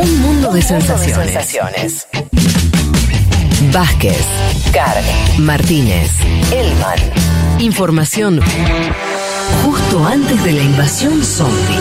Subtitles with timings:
[0.00, 2.06] Un mundo de sensaciones.
[3.72, 4.24] Vázquez,
[4.72, 5.04] Carg,
[5.40, 6.12] Martínez,
[6.52, 6.98] Elman.
[7.58, 8.40] Información
[9.64, 11.78] justo antes de la invasión zombie.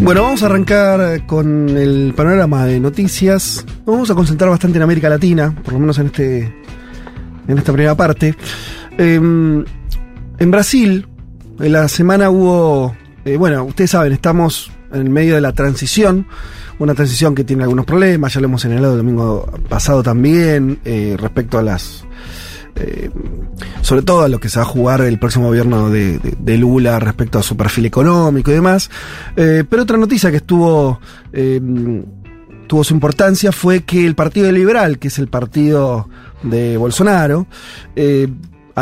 [0.00, 3.64] Bueno, vamos a arrancar con el panorama de noticias.
[3.84, 6.54] Nos vamos a concentrar bastante en América Latina, por lo menos en este
[7.48, 8.34] en esta primera parte.
[8.96, 9.64] Em,
[10.38, 11.06] en Brasil,
[11.60, 16.26] en la semana hubo, eh, bueno, ustedes saben, estamos en el medio de la transición,
[16.78, 21.16] una transición que tiene algunos problemas, ya lo hemos señalado el domingo pasado también, eh,
[21.18, 22.04] respecto a las...
[22.76, 23.10] eh,
[23.82, 27.00] sobre todo a lo que se va a jugar el próximo gobierno de, de- Lula
[27.00, 28.90] respecto a su perfil económico y demás.
[29.34, 31.00] Pero otra noticia que estuvo
[32.68, 36.08] tuvo su importancia fue que el Partido Liberal, que es el partido
[36.42, 37.46] de Bolsonaro,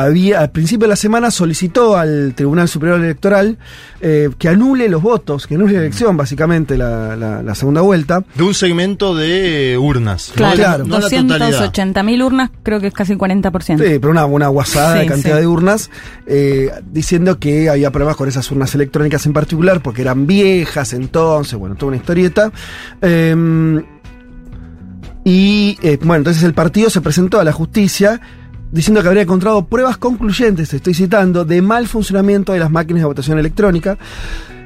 [0.03, 3.59] había, al principio de la semana solicitó al Tribunal Superior Electoral
[4.01, 8.23] eh, que anule los votos, que anule la elección, básicamente, la, la- la segunda vuelta.
[8.35, 10.33] De un segmento de urnas.
[10.35, 10.85] Claro, no, claro.
[10.85, 11.39] no la totalidad.
[11.39, 13.63] 280 mil urnas, creo que es casi el 40%.
[13.79, 15.41] Sí, pero una, una guasada de cantidad sí.
[15.41, 15.91] de urnas,
[16.27, 21.59] eh, diciendo que había problemas con esas urnas electrónicas en particular, porque eran viejas entonces,
[21.59, 22.53] bueno, toda una historieta.
[23.03, 23.83] Eh,
[25.25, 28.21] y eh, bueno, entonces el partido se presentó a la justicia
[28.77, 33.07] diciendo que habría encontrado pruebas concluyentes, estoy citando, de mal funcionamiento de las máquinas de
[33.07, 33.97] votación electrónica.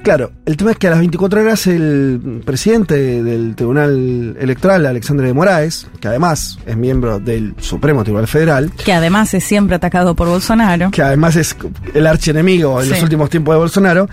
[0.03, 5.27] Claro, el tema es que a las 24 horas el presidente del Tribunal Electoral, Alexandre
[5.27, 10.15] de Moraes, que además es miembro del Supremo Tribunal Federal, Que además es siempre atacado
[10.17, 10.91] por Bolsonaro.
[10.91, 11.55] que además es
[11.93, 12.93] el archienemigo en Sí.
[12.93, 14.09] los últimos tiempos de Bolsonaro,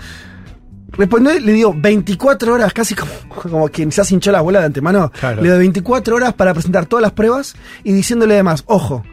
[0.92, 3.10] respondió le dio 24 horas, casi como,
[3.40, 5.40] como quien se hinchó la bola de antemano, Claro.
[5.42, 9.04] le dio 24 horas para presentar todas las pruebas y diciéndole además, ojo,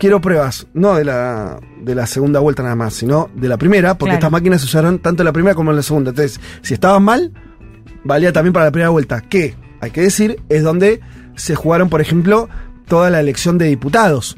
[0.00, 3.94] quiero pruebas, no de la, de la segunda vuelta nada más, sino de la primera,
[3.94, 4.18] porque Claro.
[4.18, 6.10] estas máquinas se usaron tanto en la primera como en la segunda.
[6.10, 7.32] Entonces, si estaban mal,
[8.02, 11.00] valía también para la primera vuelta, que, hay que decir, es donde
[11.36, 12.48] se jugaron, por ejemplo,
[12.88, 14.36] toda la elección de diputados.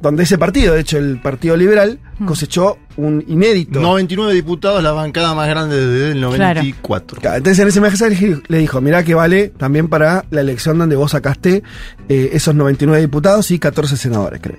[0.00, 3.80] Donde ese partido, de hecho, el Partido Liberal, cosechó un inédito.
[3.80, 7.20] 99 diputados, la bancada más grande desde el 94.
[7.20, 10.40] Claro, Entonces en ese mensaje le dij- le dijo, mirá que vale también para la
[10.42, 11.62] elección donde vos sacaste
[12.08, 14.58] eh, esos 99 diputados y 14 senadores, creo.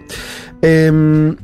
[0.61, 1.35] Em,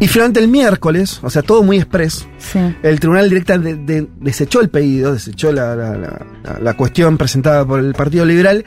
[0.00, 2.58] y finalmente el miércoles, o sea, todo muy express, Sí.
[2.82, 7.78] el tribunal directamente desechó el pedido, desechó la, la- la- la- la cuestión presentada por
[7.80, 8.64] el Partido Liberal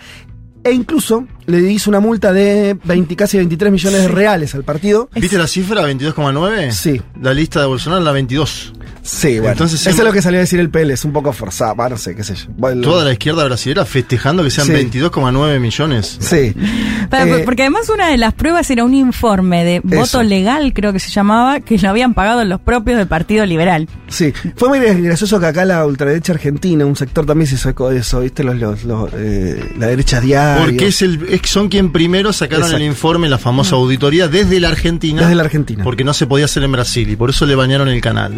[0.64, 5.10] e incluso le hizo una multa de 20, casi 23 millones de reales al partido.
[5.16, 5.82] ¿Viste la cifra?
[5.90, 6.72] ¿22,9?
[6.72, 7.02] Sí.
[7.22, 8.74] La lista de Bolsonaro, la 22.
[9.02, 9.54] Sí, bueno.
[9.54, 11.88] Entonces, eso es lo que salió a decir el PL, es un poco forzado, bah,
[11.88, 12.48] no sé, qué sé yo.
[12.58, 14.74] Bueno, Toda la izquierda brasilera festejando que sean Sí.
[14.74, 16.18] 22,9 millones.
[16.20, 16.54] Sí.
[17.10, 19.84] Eh, porque además una de las pruebas era un informe de Eso.
[20.18, 23.88] voto legal, creo que se llamaba, que lo habían pagado los propios del Partido Liberal.
[24.10, 28.00] Sí, fue muy gracioso que acá la ultraderecha argentina, un sector también se sacó de
[28.00, 28.44] eso, ¿viste?
[28.44, 30.66] Los, los, los, eh, la derecha diaria.
[30.66, 32.78] Porque es el, es- son quien primero sacaron Exacto.
[32.84, 35.22] el informe, la famosa auditoría, desde la Argentina.
[35.22, 35.84] Desde la Argentina.
[35.84, 38.34] Porque no se podía hacer en Brasil y por eso le bañaron el canal.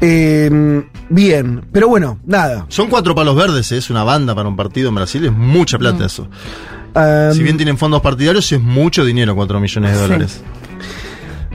[0.00, 2.66] Eh, bien, pero bueno, nada.
[2.68, 3.78] Son cuatro palos verdes, ¿eh?
[3.78, 6.28] es una banda para un partido en Brasil, es mucha plata eso.
[6.94, 10.02] Um, Si bien tienen fondos partidarios, es mucho dinero, 4 millones de Sí.
[10.02, 10.40] dólares.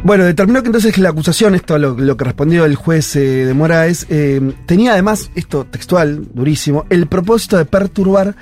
[0.04, 3.54] Bueno, determinó que entonces la acusación, esto lo, lo que respondió el juez eh, de
[3.54, 8.36] Moraes, eh, tenía además, esto textual, durísimo, el propósito de perturbar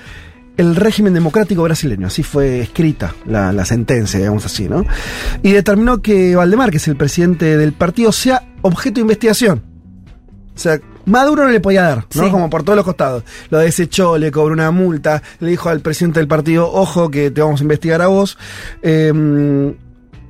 [0.58, 2.08] el régimen democrático brasileño.
[2.08, 4.86] Así fue escrita la, la sentencia, digamos así, ¿no?
[5.44, 9.64] Y determinó que Valdemar, que es el presidente del partido, sea objeto de investigación.
[10.56, 12.26] O sea, Maduro no le podía dar, ¿no?
[12.26, 12.32] Sí.
[12.32, 13.24] Como por todos los costados.
[13.50, 17.42] Lo desechó, le cobró una multa, le dijo al presidente del partido, ojo, que te
[17.42, 18.38] vamos a investigar a vos.
[18.82, 19.74] Eh,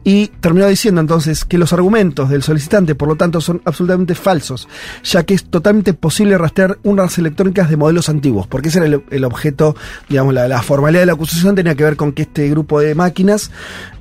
[0.08, 4.70] y terminó diciendo entonces que los argumentos del solicitante, por lo tanto, son absolutamente falsos,
[5.04, 9.26] ya que es totalmente posible rastrear urnas electrónicas de modelos antiguos, porque ese era el,
[9.26, 9.76] objeto,
[10.08, 13.52] digamos, la, formalidad de la acusación tenía que ver con que este grupo de máquinas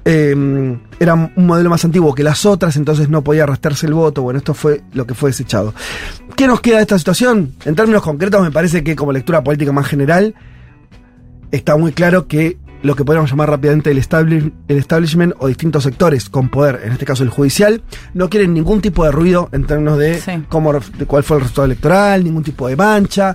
[0.05, 4.23] eh, era un modelo más antiguo que las otras, entonces no podía rastrearse el voto.
[4.23, 5.75] Bueno, esto fue lo que fue desechado.
[6.37, 7.55] ¿Qué nos queda de esta situación?
[7.65, 10.37] En términos concretos, me parece que como lectura política más general,
[11.51, 15.83] está muy claro que lo que podríamos llamar rápidamente el, establish- el establishment o distintos
[15.85, 17.83] sectores con poder, en este caso el judicial,
[18.15, 20.33] no quieren ningún tipo de ruido en términos de, Sí.
[20.49, 23.35] cómo, de cuál fue el resultado electoral, ningún tipo de mancha.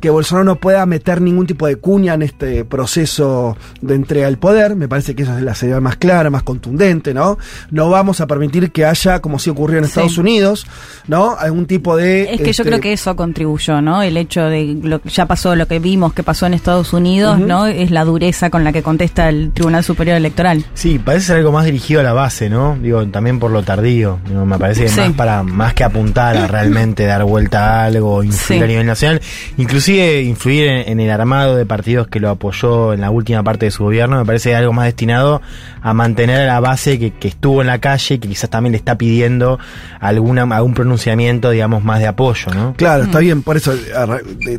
[0.00, 4.38] Que Bolsonaro no pueda meter ningún tipo de cuña en este proceso de entrega del
[4.38, 4.74] poder.
[4.76, 7.38] Me parece que esa es la señal más clara, más contundente, ¿no?
[7.70, 9.90] No vamos a permitir que haya, como sí ocurrió en Sí.
[9.90, 10.66] Estados Unidos,
[11.08, 11.36] ¿no?
[11.38, 12.22] Algún tipo de.
[12.34, 14.02] Es que yo este, creo que eso contribuyó, ¿no?
[14.02, 17.38] El hecho de lo que ya pasó, lo que vimos que pasó en Estados Unidos.
[17.40, 17.66] ¿no?
[17.66, 20.64] Es la dureza con la que contesta el Tribunal Superior Electoral.
[20.74, 22.76] Sí, parece ser algo más dirigido a la base, ¿no?
[22.80, 24.18] Digo, también por lo tardío.
[24.28, 25.00] Digo, me parece que Sí.
[25.00, 28.64] más para más que apuntar a realmente dar vuelta a algo, influir Sí.
[28.64, 29.20] a nivel nacional,
[29.56, 33.66] inclusive influir en, en el armado de partidos que lo apoyó en la última parte
[33.66, 35.42] de su gobierno, me parece algo más destinado
[35.82, 38.72] a mantener a la base que, que estuvo en la calle y que quizás también
[38.72, 39.58] le está pidiendo
[40.00, 42.74] alguna algún pronunciamiento, digamos, más de apoyo, ¿no?
[42.74, 43.74] Claro, está bien, por eso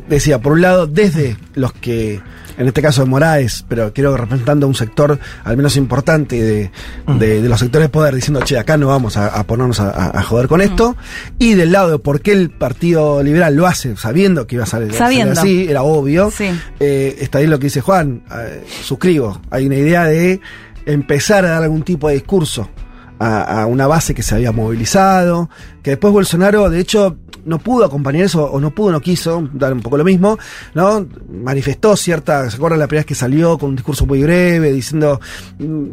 [0.07, 2.21] decía, por un lado, desde los que,
[2.57, 6.41] en este caso de Moraes, pero creo que representando a un sector al menos importante
[6.41, 6.71] de,
[7.19, 10.17] de- de los sectores de poder, diciendo, che, acá no vamos a, a ponernos a,
[10.17, 10.95] a- joder con esto,
[11.39, 14.67] y del lado de por qué el Partido Liberal lo hace, sabiendo que iba a
[14.67, 15.39] salir, Sabiendo.
[15.39, 16.49] así, era obvio, Sí.
[16.79, 20.39] eh, está bien lo que dice Juan, eh, suscribo, hay una idea de
[20.85, 22.69] empezar a dar algún tipo de discurso
[23.19, 25.47] a, a una base que se había movilizado,
[25.83, 29.73] que después Bolsonaro, de hecho, no pudo acompañar eso, o no pudo, no quiso, dar
[29.73, 30.37] un poco lo mismo,
[30.73, 31.05] ¿no?
[31.31, 35.19] Manifestó cierta, ¿se acuerdan la primera vez que salió con un discurso muy breve, diciendo,
[35.59, 35.85] mm,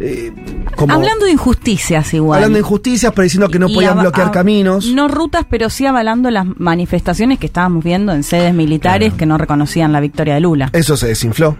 [0.00, 0.32] eh,
[0.76, 2.38] como, Hablando de injusticias igual.
[2.38, 4.86] hablando de injusticias, pero diciendo que no Y podían bloquear caminos.
[4.92, 9.18] No rutas, pero sí avalando las manifestaciones que estábamos viendo en sedes militares Claro.
[9.18, 10.70] que no reconocían la victoria de Lula.
[10.72, 11.56] Eso se desinfló.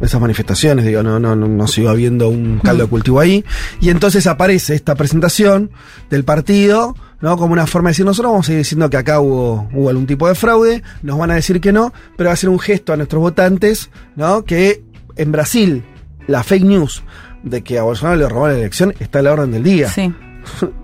[0.00, 3.44] Esas manifestaciones, digo, no, no, no, no siguió habiendo un caldo de cultivo ahí.
[3.80, 5.70] Y entonces aparece esta presentación
[6.08, 7.36] del partido, ¿no?
[7.36, 10.06] Como una forma de decir, nosotros vamos a ir diciendo que acá hubo, hubo algún
[10.06, 12.92] tipo de fraude, nos van a decir que no, pero va a ser un gesto
[12.92, 14.44] a nuestros votantes, ¿no?
[14.44, 14.82] Que
[15.16, 15.84] en Brasil,
[16.26, 17.02] la fake news
[17.42, 19.88] de que a Bolsonaro le robó la elección está a la orden del día.
[19.88, 20.12] Sí.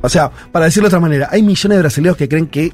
[0.03, 2.71] O sea, para decirlo de otra manera, hay millones de brasileños que creen que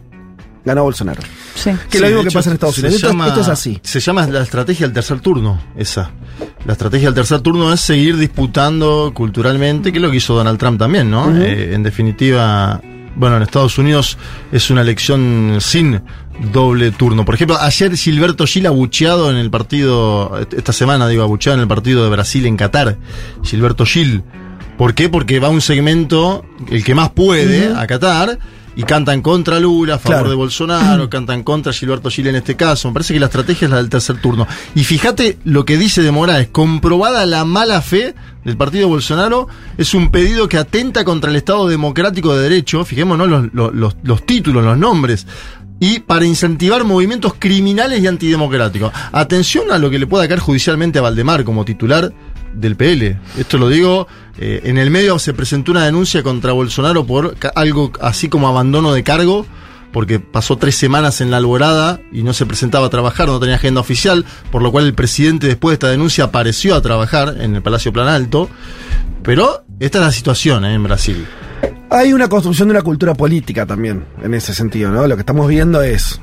[0.64, 1.22] ganó Bolsonaro.
[1.54, 1.70] Sí.
[1.88, 2.96] Que es lo Sí, mismo que hecho, pasa en Estados se Unidos.
[2.96, 3.80] Esto, llama- esto es así.
[3.82, 6.10] Se llama la estrategia del tercer turno, esa.
[6.66, 10.58] La estrategia del tercer turno es seguir disputando culturalmente, que es lo que hizo Donald
[10.58, 11.30] Trump también, ¿no?
[11.36, 12.80] Eh, en definitiva,
[13.16, 14.18] bueno, en Estados Unidos
[14.52, 16.02] es una elección sin
[16.52, 17.24] doble turno.
[17.24, 21.68] Por ejemplo, ayer Gilberto Gil abucheado en el partido, esta semana digo, abucheado en el
[21.68, 22.96] partido de Brasil en Qatar.
[23.44, 24.22] Gilberto Gil.
[24.78, 25.08] ¿Por qué?
[25.10, 28.38] Porque va un segmento, el que más puede, a Qatar,
[28.76, 30.30] y cantan contra Lula, a favor Claro.
[30.30, 32.88] de Bolsonaro, cantan contra Gilberto Gil en este caso.
[32.88, 34.46] Me parece que la estrategia es la del tercer turno.
[34.74, 38.14] Y fíjate lo que dice de Morales, comprobada la mala fe
[38.44, 43.28] del partido Bolsonaro, es un pedido que atenta contra el Estado democrático de derecho, fijémonos
[43.28, 45.26] los, los, los- los títulos, los nombres,
[45.82, 48.92] y para incentivar movimientos criminales y antidemocráticos.
[49.12, 52.12] Atención a lo que le pueda caer judicialmente a Valdemar como titular
[52.54, 53.18] del PL.
[53.38, 54.06] Esto lo digo,
[54.38, 58.92] eh, en el medio se presentó una denuncia contra Bolsonaro por algo así como abandono
[58.92, 59.46] de cargo,
[59.92, 63.56] porque pasó tres semanas en la alborada y no se presentaba a trabajar, no tenía
[63.56, 67.54] agenda oficial, por lo cual el presidente después de esta denuncia apareció a trabajar en
[67.56, 68.48] el Palacio Plan Alto.
[69.22, 71.26] Pero esta es la situación eh, en Brasil.
[71.90, 75.06] Hay una construcción de una cultura política también, en ese sentido, ¿no?
[75.06, 76.20] Lo que estamos viendo es,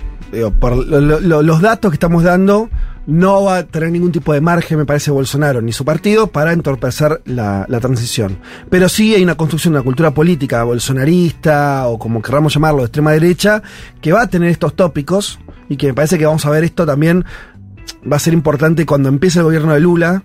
[0.59, 2.69] por lo- lo- lo- los datos que estamos dando,
[3.05, 6.51] no va a tener ningún tipo de margen, me parece, Bolsonaro ni su partido para
[6.51, 8.37] entorpecer la, transición.
[8.69, 12.85] Pero sí hay una construcción de una cultura política bolsonarista, o como querramos llamarlo, de
[12.87, 13.61] extrema derecha,
[14.01, 15.39] que va a tener estos tópicos,
[15.69, 17.23] y que me parece que vamos a ver esto también,
[18.09, 20.23] va a ser importante cuando empiece el gobierno de Lula.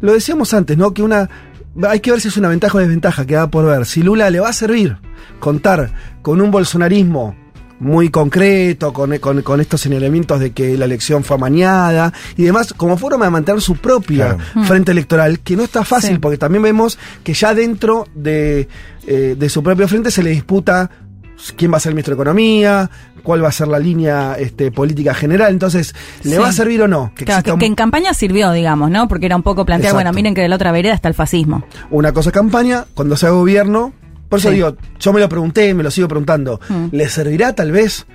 [0.00, 0.92] Lo decíamos antes, ¿no?
[0.94, 1.28] Que una.
[1.88, 3.86] Hay que ver si es una ventaja o desventaja, queda por ver.
[3.86, 4.96] Si Lula le va a servir
[5.40, 7.34] contar con un bolsonarismo
[7.82, 12.72] muy concreto, con, con- con estos señalamientos de que la elección fue amañada y demás,
[12.76, 14.66] como forma de mantener su propia Claro.
[14.66, 16.18] frente electoral, que no está fácil, Sí.
[16.18, 18.68] porque también vemos que ya dentro de,
[19.06, 20.90] eh, de su propio frente se le disputa
[21.56, 22.88] quién va a ser el ministro de Economía,
[23.24, 25.50] cuál va a ser la línea este, política general.
[25.52, 25.92] Entonces,
[26.22, 26.38] ¿le Sí.
[26.38, 27.12] va a servir o no?
[27.16, 29.08] Que Claro, que, un- que en campaña sirvió, digamos, ¿no?
[29.08, 29.96] Porque era un poco plantear, Exacto.
[30.04, 31.64] bueno, miren que de la otra vereda está el fascismo.
[31.90, 33.92] Una cosa es campaña, cuando sea gobierno.
[34.32, 34.54] Por eso Sí.
[34.54, 36.58] digo, yo me lo pregunté, me lo sigo preguntando.
[36.70, 36.86] Mm.
[36.92, 38.06] ¿Le servirá tal vez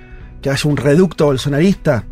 [0.42, 2.06] que haya un reducto bolsonarista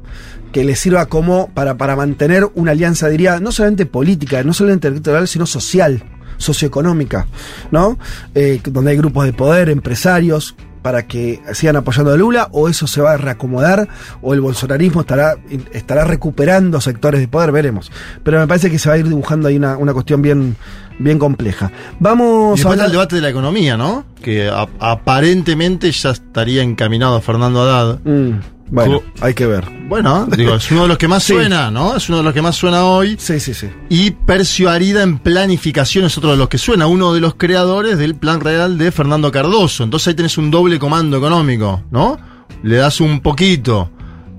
[0.52, 4.86] que le sirva como para, para mantener una alianza, diría, no solamente política, no solamente
[4.86, 6.04] electoral, sino social,
[6.36, 7.26] socioeconómica,
[7.72, 7.98] ¿no?
[8.36, 10.54] Eh, donde hay grupos de poder, empresarios,
[10.86, 13.88] para que sigan apoyando a Lula, o eso se va a reacomodar,
[14.22, 15.34] o el bolsonarismo estará,
[15.72, 17.90] estará recuperando sectores de poder, veremos.
[18.22, 20.54] Pero me parece que se va a ir dibujando ahí una, una cuestión bien,
[21.00, 21.72] bien compleja.
[21.98, 24.04] Vamos Y a después hablar- el debate de la economía, ¿no?
[24.22, 27.98] Que a- aparentemente ya estaría encaminado a Fernando Haddad.
[28.04, 28.30] Mm,
[28.68, 29.64] bueno, Co- hay que ver.
[29.88, 31.32] Bueno, digo, es uno de los que más Sí.
[31.34, 31.96] suena, ¿no?
[31.96, 33.16] Es uno de los que más suena hoy.
[33.18, 33.68] Sí, sí, sí.
[33.88, 37.98] Y Percio Arida en planificación es otro de los que suena, uno de los creadores
[37.98, 39.84] del plan real de Fernando Cardoso.
[39.84, 42.18] Entonces ahí tenés un doble comando económico, ¿no?
[42.62, 43.90] Le das un poquito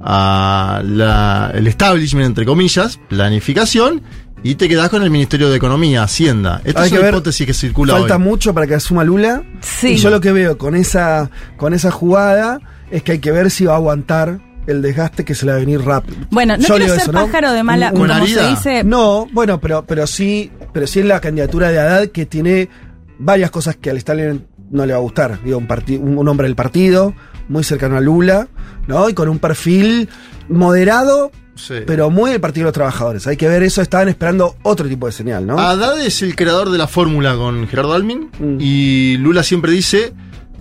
[0.01, 4.01] a la- el establishment, entre comillas, planificación,
[4.43, 6.61] y te quedás con el Ministerio de Economía, Hacienda.
[6.63, 8.21] Esta Hay es que una ver, hipótesis que circula Falta hoy.
[8.23, 9.43] mucho para que asuma Lula.
[9.61, 9.93] Sí.
[9.93, 12.59] Y yo lo que veo con esa, con esa jugada
[12.91, 15.57] es que hay que ver si va a aguantar el desgaste que se le va
[15.57, 16.17] a venir rápido.
[16.29, 17.25] Bueno, no Yo quiero ser eso, ¿no?
[17.25, 18.83] pájaro de mala, como se dice.
[18.83, 22.67] No, bueno, pero, pero sí, pero sí es la candidatura de Haddad que tiene
[23.17, 25.39] varias cosas que al Stalin no le va a gustar.
[25.43, 25.67] Digo, un,
[26.01, 27.13] un, un hombre del partido,
[27.47, 28.49] muy cercano a Lula,
[28.87, 29.07] ¿no?
[29.09, 30.09] Y con un perfil
[30.49, 31.73] moderado, Sí.
[31.87, 33.25] pero muy del Partido de los Trabajadores.
[33.25, 35.57] Hay que ver eso, estaban esperando otro tipo de señal, ¿no?
[35.57, 38.57] Haddad es el creador de la fórmula con Gerardo Almin Mm.
[38.59, 40.13] y Lula siempre dice,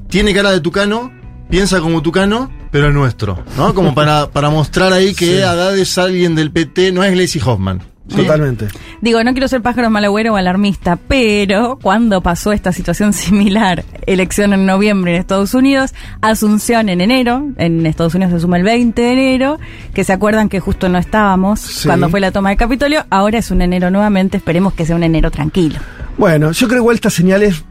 [0.09, 1.13] tiene cara de tucano,
[1.49, 3.75] piensa como tucano, pero es nuestro, ¿no?
[3.75, 5.43] Como para, para mostrar ahí que Sí.
[5.43, 7.81] Haddad es alguien del PT, no es Gleisi Hoffman.
[8.09, 8.17] ¿sí?
[8.19, 8.69] Totalmente.
[9.01, 14.53] Digo, no quiero ser pájaro malagüero o alarmista, pero cuando pasó esta situación similar, elección
[14.53, 19.01] en noviembre en Estados Unidos, Asunción en enero, en Estados Unidos se suma el 20
[19.03, 19.59] de enero,
[19.93, 21.89] que se acuerdan que justo no estábamos Sí.
[21.89, 25.03] cuando fue la toma del Capitolio, ahora es un enero nuevamente, esperemos que sea un
[25.03, 25.79] enero tranquilo.
[26.17, 27.65] Bueno, yo creo igual estas señales.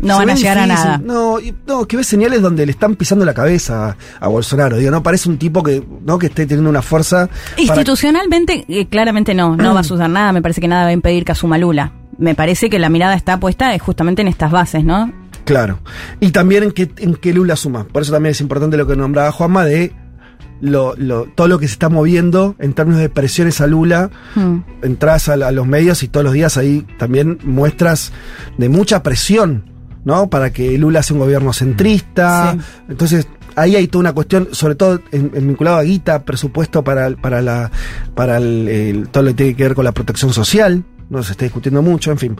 [0.00, 0.98] No van a llegar a nada.
[0.98, 4.76] No, y- no, que ves señales donde le están pisando la cabeza a, a Bolsonaro.
[4.76, 6.18] Digo, no parece un tipo que, ¿no?
[6.18, 7.26] que esté teniendo una fuerza.
[7.28, 10.88] para- Institucionalmente, eh, claramente no, no va a suceder nada, me parece que nada va
[10.90, 11.92] a impedir que asuma Lula.
[12.18, 15.12] Me parece que la mirada está puesta eh, justamente en estas bases, ¿no?
[15.44, 15.78] Claro.
[16.20, 17.84] Y también en que, en que Lula suma.
[17.84, 19.92] Por eso también es importante lo que nombraba Juanma de
[20.60, 24.10] lo, lo- todo lo que se está moviendo en términos de presiones a Lula.
[24.34, 24.58] Hmm.
[24.82, 28.12] Entras a, a los medios y todos los días ahí también muestras
[28.58, 29.64] de mucha presión,
[30.04, 30.28] ¿no?
[30.30, 32.52] Para que Lula sea un gobierno centrista.
[32.54, 32.60] Sí.
[32.88, 33.26] Entonces,
[33.56, 37.42] ahí hay toda una cuestión, sobre todo en, en vinculado a guita, presupuesto para, para
[37.42, 37.70] la
[38.14, 40.84] para el, el- todo lo que tiene que ver con la protección social.
[41.10, 42.36] No se está discutiendo mucho, en fin.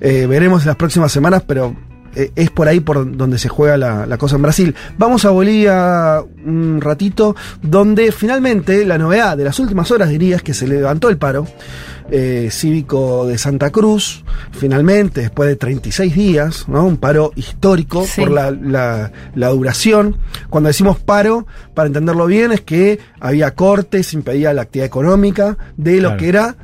[0.00, 1.74] Eh, veremos en las próximas semanas, pero
[2.14, 4.74] eh, es por ahí por donde se juega la, la cosa en Brasil.
[4.98, 10.42] Vamos a Bolivia un ratito, donde finalmente la novedad de las últimas horas diría es
[10.42, 11.46] que se levantó el paro
[12.10, 16.84] eh, cívico de Santa Cruz, finalmente, después de 36 días, ¿no?
[16.84, 18.20] un paro histórico Sí.
[18.20, 20.18] por la, la- la duración.
[20.50, 25.96] Cuando decimos paro, para entenderlo bien, es que había cortes, impedía la actividad económica de
[26.02, 26.16] lo Claro.
[26.18, 26.56] que era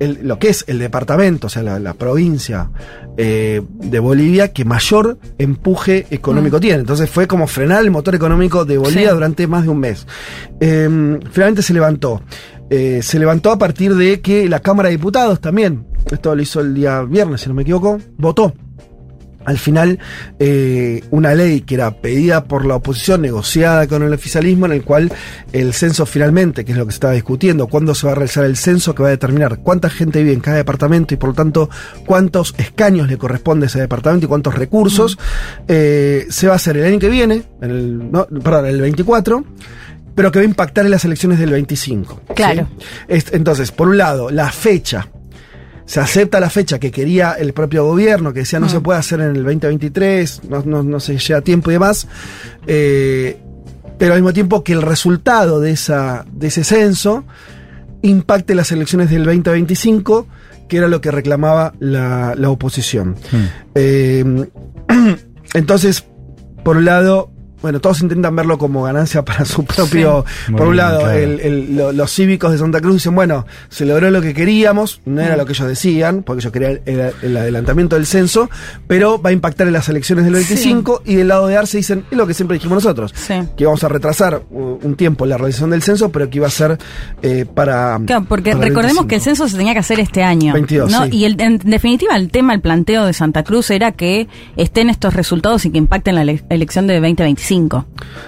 [0.00, 2.70] el- lo que es el departamento, o sea, la, la provincia
[3.16, 6.80] eh, de Bolivia que mayor empuje económico tiene.
[6.80, 9.14] Entonces fue como frenar el motor económico de Bolivia Sí.
[9.14, 10.06] durante más de un mes.
[10.60, 12.22] Eh, finalmente se levantó.
[12.70, 16.60] Eh, se levantó a partir de que la Cámara de Diputados también, esto lo hizo
[16.60, 18.54] el día viernes, si no me equivoco, votó
[19.44, 19.98] al final
[20.38, 24.82] eh, una ley que era pedida por la oposición, negociada con el oficialismo, en el
[24.82, 25.12] cual
[25.52, 28.44] el censo finalmente, que es lo que se estaba discutiendo, cuándo se va a realizar
[28.44, 31.34] el censo que va a determinar cuánta gente vive en cada departamento y por lo
[31.34, 31.70] tanto
[32.06, 35.18] cuántos escaños le corresponde a ese departamento y cuántos recursos,
[35.68, 39.44] eh, se va a hacer el año que viene, en el, no, perdón, el 24,
[40.14, 42.20] pero que va a impactar en las elecciones del 25.
[42.28, 42.34] ¿sí?
[42.34, 42.68] Claro.
[43.08, 45.08] Es- entonces, por un lado, la fecha
[45.92, 48.70] se acepta la fecha que quería el propio gobierno, que decía no Mm.
[48.70, 52.08] se puede hacer en el 2023, no, no, no se llega a tiempo y demás,
[52.66, 53.36] eh,
[53.98, 57.24] pero al mismo tiempo que el resultado de, esa, de ese censo
[58.00, 60.26] impacte las elecciones del 2025,
[60.66, 63.14] que era lo que reclamaba la, la oposición.
[63.74, 64.24] Eh,
[65.52, 66.06] entonces,
[66.64, 67.31] por un lado,
[67.62, 70.24] bueno, todos intentan verlo como ganancia para su propio.
[70.46, 70.52] Sí.
[70.52, 71.18] Por un lado, claro.
[71.18, 75.00] el- el- lo- los cívicos de Santa Cruz dicen, bueno, se logró lo que queríamos,
[75.04, 78.50] no era lo que ellos decían, porque ellos querían el, el adelantamiento del censo,
[78.86, 82.04] pero va a impactar en las elecciones del 25, y del lado de Arce dicen,
[82.10, 83.34] es lo que siempre dijimos nosotros, Sí.
[83.56, 86.78] que íbamos a retrasar un tiempo la realización del censo, pero que iba a ser
[87.22, 87.98] eh, para.
[88.06, 89.24] Claro, porque para recordemos que el 25.
[89.36, 90.52] censo se tenía que hacer este año.
[90.54, 91.06] 22, ¿no?
[91.06, 95.14] Y el- en definitiva, el tema, el planteo de Santa Cruz era que estén estos
[95.14, 97.51] resultados y que impacten la ele- elección de 2025.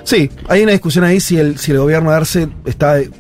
[0.05, 3.11] Sí, hay una discusión ahí si el, si el gobierno de Arce está eh,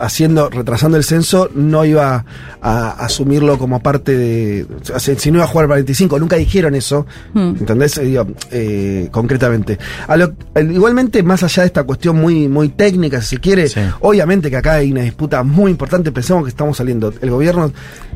[0.00, 2.24] haciendo, retrasando el censo, no iba
[2.60, 4.66] a asumirlo como parte de.
[4.94, 7.04] o sea, si no iba a jugar el 45, nunca dijeron eso,
[7.34, 7.54] Hmm.
[7.58, 7.98] ¿entendés?
[7.98, 9.78] Eh, digo, eh, concretamente.
[10.06, 13.80] A lo- igualmente, más allá de esta cuestión muy, muy técnica, si se quiere, Sí.
[14.00, 17.12] obviamente que acá hay una disputa muy importante, pensemos que estamos saliendo.
[17.20, 17.72] El gobierno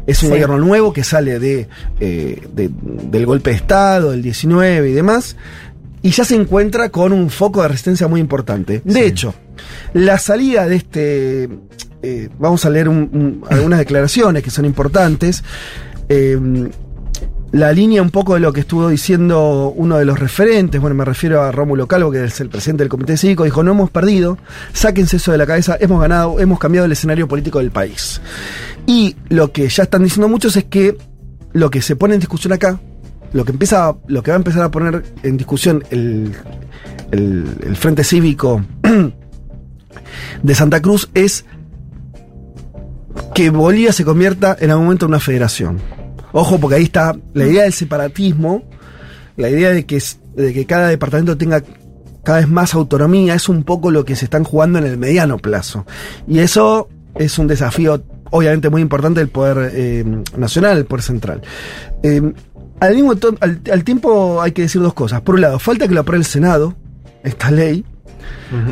[0.07, 0.31] es un Sí.
[0.35, 1.69] gobierno nuevo que sale de,
[2.01, 2.71] eh, de-
[3.11, 5.37] del golpe de Estado, el 19 y demás
[6.03, 8.83] y ya se encuentra con un foco de resistencia muy importante.
[8.85, 9.01] De Sí.
[9.01, 9.35] hecho,
[9.95, 11.49] la salida de este,
[12.03, 15.43] eh, vamos a leer un- un- algunas declaraciones que son importantes.
[16.09, 16.39] Eh,
[17.53, 21.05] la línea un poco de lo que estuvo diciendo uno de los referentes, bueno, me
[21.05, 24.39] refiero a Rómulo Calvo, que es el presidente del Comité Cívico, dijo, no hemos perdido,
[24.73, 28.23] sáquense eso de la cabeza, hemos ganado, hemos cambiado el escenario político del país.
[28.87, 30.97] Y lo que ya están diciendo muchos es que
[31.53, 32.81] lo que se pone en discusión acá,
[33.33, 36.33] lo que empieza, lo que va a empezar a poner en discusión el,
[37.11, 38.65] el- Frente Cívico
[40.43, 41.45] de Santa Cruz es
[43.35, 45.79] que Bolivia se convierta en algún momento en una federación.
[46.33, 48.63] Ojo, porque ahí está la idea del separatismo,
[49.37, 50.03] la idea de que,
[50.35, 51.63] de que cada departamento tenga
[52.25, 55.39] cada vez más autonomía, es un poco lo que se están jugando en el mediano
[55.39, 55.85] plazo.
[56.29, 60.05] Y eso es un desafío, obviamente, muy importante del poder eh,
[60.37, 61.41] nacional, el poder central.
[62.03, 62.21] Eh,
[62.81, 65.21] al, mismo al, al tiempo hay que decir dos cosas.
[65.21, 66.75] Por un lado, falta que lo apruebe el Senado,
[67.23, 67.85] esta ley.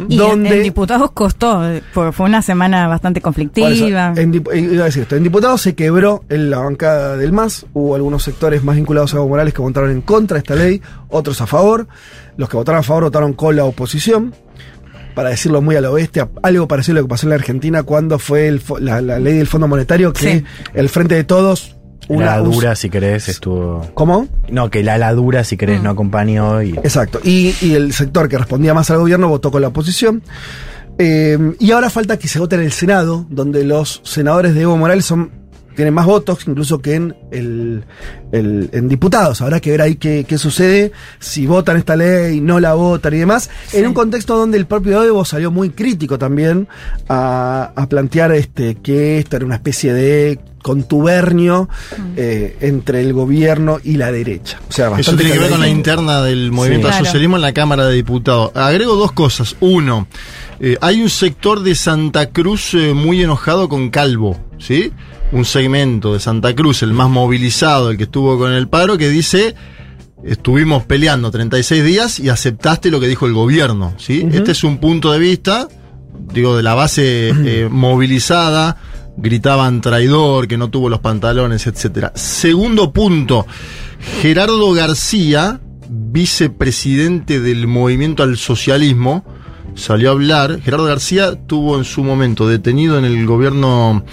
[0.09, 4.13] Y donde- en diputados costó, eh, porque fue una semana bastante eso, conflictiva.
[4.17, 7.67] en, eh, iba a decir esto, en diputados se quebró en la bancada del MAS,
[7.73, 10.81] hubo algunos sectores más vinculados a Evo Morales que votaron en contra de esta ley,
[11.09, 11.89] otros a favor,
[12.37, 14.35] los que votaron a favor votaron con la oposición,
[15.21, 18.19] para decirlo muy al oeste, algo parecido a lo que pasó en la Argentina cuando
[18.19, 20.45] fue el la, la ley del Fondo Monetario que Sí.
[20.73, 21.77] el Frente de Todos...
[22.09, 23.87] la un- dura, si querés, estuvo.
[23.93, 24.29] ¿Cómo?
[24.49, 25.85] No, que la ala dura, si querés, Mm.
[25.85, 26.63] no acompañó.
[26.63, 26.71] Y...
[26.71, 27.21] Exacto.
[27.23, 30.23] Y, y el sector que respondía más al gobierno votó con la oposición.
[30.99, 34.77] Eh, y ahora falta que se vote en el Senado, donde los senadores de Evo
[34.79, 35.31] Morales son
[35.77, 37.85] tienen más votos incluso que en el,
[38.33, 39.41] el- en diputados.
[39.41, 43.19] Habrá que ver ahí qué, qué sucede, si votan esta ley, no la votan y
[43.19, 43.51] demás.
[43.73, 46.69] En un contexto donde el propio Evo salió muy crítico también
[47.09, 51.69] a, a plantear este que esto era una especie de contubernio
[52.17, 54.59] eh, entre el gobierno y la derecha.
[54.69, 57.07] O sea, Eso tiene que ver con la interna del movimiento al Claro.
[57.07, 58.51] socialismo en la Cámara de Diputados.
[58.55, 59.57] Agrego dos cosas.
[59.61, 60.07] Uno,
[60.61, 64.93] eh, hay un sector de Santa Cruz eh, muy enojado con Calvo, ¿sí?
[65.33, 69.09] Un segmento de Santa Cruz, el más movilizado, el que estuvo con el paro, que
[69.09, 69.55] dice,
[70.25, 74.27] estuvimos peleando 36 días y aceptaste lo que dijo el gobierno, ¿sí?
[74.33, 75.69] Este es un punto de vista,
[76.33, 78.77] digo, de la base eh, movilizada,
[79.17, 82.13] gritaban traidor, que no tuvo los pantalones, etcétera.
[82.17, 83.47] Segundo punto,
[84.21, 89.25] Gerardo García, vicepresidente del movimiento al socialismo,
[89.75, 90.61] salió a hablar.
[90.63, 94.05] Gerardo García tuvo en su momento detenido en el gobierno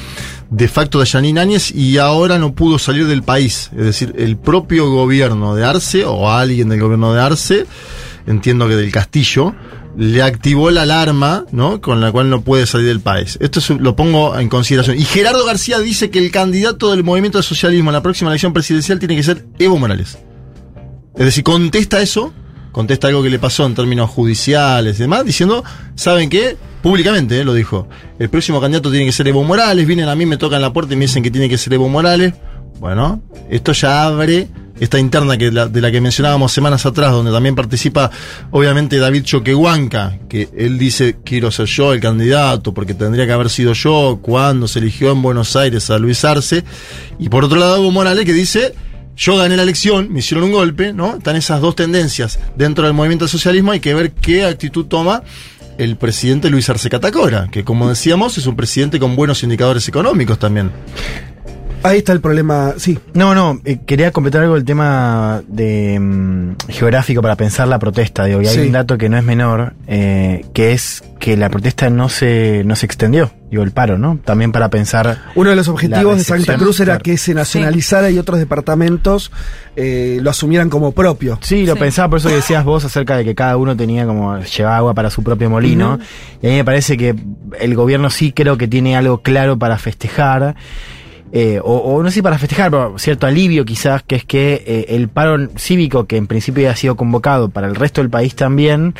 [0.49, 3.69] de facto de Yanine Áñez y ahora no pudo salir del país.
[3.75, 7.65] Es decir, el propio gobierno de Arce o alguien del gobierno de Arce,
[8.25, 9.55] entiendo que del Castillo,
[9.97, 11.81] le activó la alarma, ¿no?
[11.81, 13.37] Con la cual no puede salir del país.
[13.41, 14.97] Esto es lo pongo en consideración.
[14.97, 18.53] Y Gerardo García dice que el candidato del movimiento al socialismo en la próxima elección
[18.53, 20.17] presidencial tiene que ser Evo Morales.
[21.15, 22.31] Es decir, contesta eso,
[22.71, 25.63] contesta algo que le pasó en términos judiciales y demás, diciendo,
[25.95, 26.57] ¿saben qué?
[26.87, 27.89] Públicamente, eh, lo dijo.
[28.17, 30.93] El próximo candidato tiene que ser Evo Morales, vienen a mí, me tocan la puerta
[30.93, 32.33] y me dicen que tiene que ser Evo Morales.
[32.79, 34.47] Bueno, esto ya abre
[34.79, 38.09] esta interna que de la que mencionábamos semanas atrás, donde también participa
[38.51, 43.49] obviamente David Choquehuanca, que él dice, quiero ser yo el candidato, porque tendría que haber
[43.49, 46.63] sido yo cuando se eligió en Buenos Aires a Luis Arce.
[47.19, 48.73] Y por otro lado, Evo Morales que dice,
[49.17, 51.17] yo gané la elección, me hicieron un golpe, ¿no?
[51.17, 55.23] Están esas dos tendencias dentro del movimiento al socialismo, hay que ver qué actitud toma
[55.77, 60.39] el presidente Luis Arce Catacora, que como decíamos es un presidente con buenos indicadores económicos
[60.39, 60.71] también.
[61.83, 62.99] Ahí está el problema, sí.
[63.13, 68.25] No, no, eh, quería completar algo el tema de mm, geográfico para pensar la protesta.
[68.25, 68.59] Digo, y hay Sí.
[68.61, 72.75] un dato que no es menor, eh, que es que la protesta no se, no
[72.75, 74.19] se extendió, digo, el paro, ¿no?
[74.25, 75.19] También para pensar.
[75.35, 77.03] Uno de los objetivos de Santa Cruz era claro.
[77.03, 79.31] que se nacionalizara y otros departamentos
[79.75, 81.39] eh, lo asumieran como propio.
[81.41, 81.79] Sí, lo Sí.
[81.79, 84.93] pensaba, por eso que decías vos acerca de que cada uno tenía como, llevaba agua
[84.93, 85.99] para su propio molino.
[86.41, 87.15] Y a mí me parece que
[87.59, 90.55] el gobierno sí creo que tiene algo claro para festejar.
[91.31, 94.63] Eh, o, o no sé si para festejar, pero cierto alivio quizás, que es que
[94.65, 98.09] eh, el paro cívico que en principio ya ha sido convocado para el resto del
[98.09, 98.93] país también,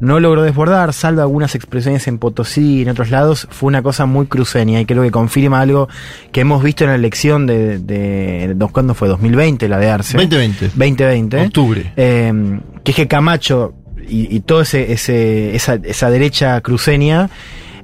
[0.00, 4.06] no logró desbordar, salvo algunas expresiones en Potosí y en otros lados, fue una cosa
[4.06, 5.88] muy cruceña y creo que confirma algo
[6.32, 9.08] que hemos visto en la elección de, de, de ¿cuándo fue?
[9.08, 10.16] 2020, la de Arce.
[10.16, 10.66] 2020.
[10.68, 11.40] 2020.
[11.46, 11.92] Octubre.
[11.96, 13.74] Eh, que es que Camacho
[14.08, 17.30] y, y toda ese, ese, esa, esa derecha cruceña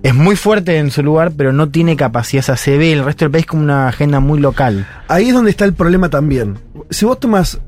[0.03, 3.05] es muy fuerte en su lugar, pero no tiene capacidad, o sea, se ve el
[3.05, 4.87] resto del país como una agenda muy local.
[5.09, 6.59] Ahí es donde está el problema también.
[6.91, 7.61] Si vos tomas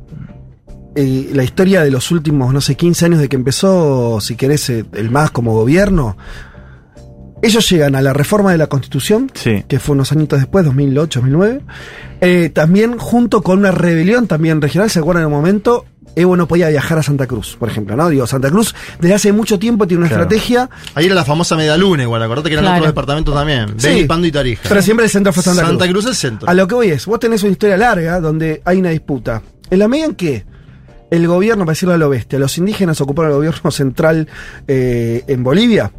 [0.94, 4.68] eh, la historia de los últimos, no sé, 15 años de que empezó, si querés,
[4.70, 6.16] eh, el MAS como gobierno,
[7.42, 9.64] ellos llegan a la reforma de la Constitución, Sí.
[9.68, 11.60] que fue unos añitos después, 2008, 2009,
[12.20, 15.84] eh, también junto con una rebelión también regional, ¿se acuerdan en un momento?
[16.16, 18.08] Evo no podía viajar a Santa Cruz, por ejemplo, ¿no?
[18.08, 20.24] Digo, Santa Cruz desde hace mucho tiempo tiene una Claro.
[20.24, 22.78] estrategia, Ahí era la famosa media luna, igual, acordate que eran Claro.
[22.78, 23.74] otros departamentos también.
[23.76, 24.04] Sí.
[24.08, 24.62] Pando y Tarija.
[24.68, 26.04] pero siempre el centro fue Santa, Santa Cruz.
[26.04, 26.48] Cruz es centro.
[26.48, 29.42] A lo que voy es, vos tenés una historia larga donde hay una disputa.
[29.70, 30.44] En la medida en que
[31.10, 34.28] el gobierno, para decirlo a lo bestia, los indígenas ocuparon el gobierno central
[34.66, 35.92] eh, en Bolivia,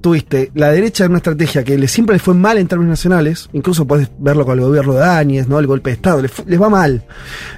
[0.00, 3.48] tuviste la derecha en una estrategia que le, siempre le fue mal en términos nacionales,
[3.52, 5.58] incluso puedes verlo con el gobierno de Áñez, ¿no?
[5.58, 7.04] El golpe de Estado, les, les va mal.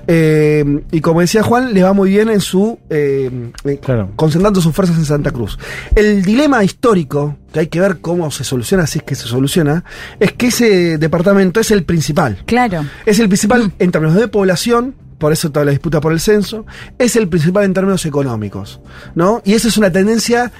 [0.07, 2.79] Eh, y como decía Juan, le va muy bien en su.
[2.91, 3.31] eh,
[3.65, 4.11] eh, Claro.
[4.17, 5.59] concentrando sus fuerzas en Santa Cruz.
[5.95, 9.85] El dilema histórico, que hay que ver cómo se soluciona, si es que se soluciona,
[10.21, 12.43] es que ese departamento es el principal.
[12.47, 12.85] Claro.
[13.07, 16.67] Es el principal en términos de población, por eso toda la disputa por el censo,
[16.99, 18.81] es el principal en términos económicos,
[19.15, 19.41] ¿no?
[19.45, 20.51] Y esa es una tendencia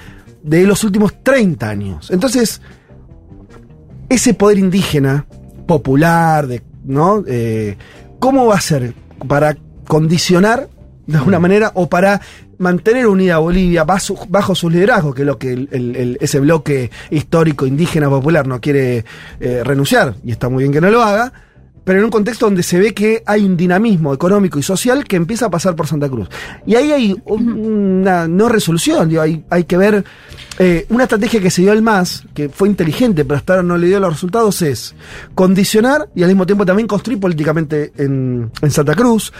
[0.43, 2.11] de los últimos 30 años.
[2.11, 2.61] Entonces,
[4.09, 5.25] ese poder indígena,
[5.65, 7.23] popular, de, ¿no?
[7.27, 7.77] Eh,
[8.19, 8.93] ¿Cómo va a ser
[9.27, 10.69] para condicionar
[11.07, 12.21] de alguna manera o para
[12.57, 16.17] mantener unida a Bolivia bajo, bajo sus liderazgos, que es lo que el- el- el-
[16.21, 19.03] ese bloque histórico indígena popular no quiere
[19.39, 21.33] eh, renunciar, y está muy bien que no lo haga,
[21.83, 25.15] pero en un contexto donde se ve que hay un dinamismo económico y social que
[25.15, 26.29] empieza a pasar por Santa Cruz.
[26.65, 27.49] Y ahí hay un-
[28.01, 30.03] una no resolución, digo, hay, hay que ver
[30.59, 33.75] eh, una estrategia que se dio al MAS, que fue inteligente, pero hasta ahora no
[33.77, 34.93] le dio los resultados, es
[35.33, 39.33] condicionar y al mismo tiempo también construir políticamente en, en Santa Cruz.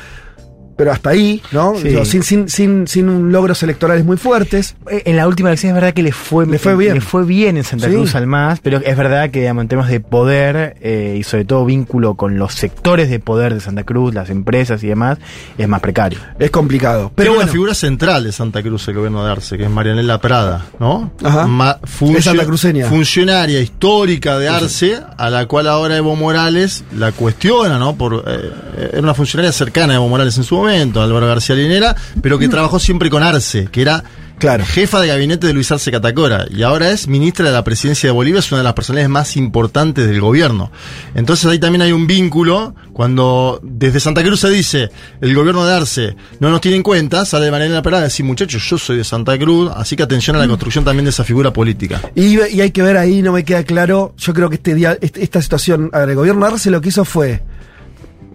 [0.76, 1.76] Pero hasta ahí, ¿no?
[1.76, 1.90] Sí.
[1.90, 4.76] Digo, sin, sin, sin, sin un logros electorales muy fuertes.
[4.90, 6.96] Eh, En la última elección es verdad que le fue, Le fue bien.
[6.96, 7.94] le fue bien en Santa Sí.
[7.94, 11.46] Cruz al MAS, pero es verdad que digamos, en temas de poder eh, y sobre
[11.46, 15.18] todo vínculo con los sectores de poder de Santa Cruz, las empresas y demás,
[15.58, 16.20] es más precario.
[16.40, 17.12] Es complicado.
[17.16, 20.20] Pero una bueno, figura central de Santa Cruz, el gobierno de Arce, que es Marianela
[20.20, 21.12] Prada, ¿no?
[21.24, 21.46] Ajá.
[21.48, 22.88] Ma- funcio- Es santacruceña.
[22.88, 27.96] Funcionaria histórica de Arce, a la cual ahora Evo Morales la cuestiona, ¿no?
[27.96, 31.96] Por, eh, era una funcionaria cercana a Evo Morales en su momento, Álvaro García Linera,
[32.22, 34.04] pero que trabajó siempre con Arce, que era
[34.40, 34.66] Claro.
[34.66, 38.14] jefa de gabinete de Luis Arce Catacora, y ahora es ministra de la presidencia de
[38.14, 40.70] Bolivia, es una de las personalidades más importantes del gobierno.
[41.16, 44.90] Entonces ahí también hay un vínculo, cuando desde Santa Cruz se dice,
[45.22, 48.26] el gobierno de Arce no nos tiene en cuenta, sale de manera Parada a decir,
[48.26, 51.24] muchachos, yo soy de Santa Cruz, así que atención a la construcción también de esa
[51.24, 52.02] figura política.
[52.16, 54.14] Y, y hay que ver ahí, no me queda claro.
[54.18, 56.82] Yo creo que este día, este- esta situación, a ver, el gobierno de Arce lo
[56.82, 57.42] que hizo fue,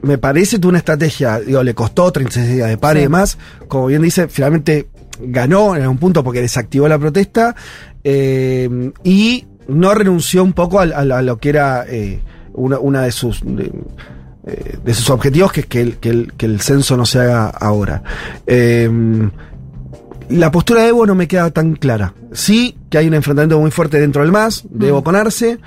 [0.03, 3.39] me parece, tuvo una estrategia, digo, le costó 36 días de pare y demás.
[3.69, 4.89] Como bien dice, finalmente
[5.21, 7.55] ganó en algún punto porque desactivó la protesta
[8.05, 10.87] eh, y no renunció un poco a,
[11.23, 12.21] lo que era eh,
[12.55, 13.41] una, una de sus.
[13.45, 13.73] de-
[14.47, 17.19] eh, de sus objetivos, que es que el, que el, que el censo no se
[17.19, 18.03] haga ahora.
[18.47, 18.89] Eh,
[20.31, 22.15] la postura de Evo no me queda tan clara.
[22.33, 25.59] Sí que hay un enfrentamiento muy fuerte dentro del MAS, de Evo con Arce.